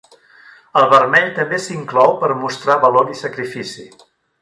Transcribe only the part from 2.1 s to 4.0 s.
per mostrar valor i sacrifici.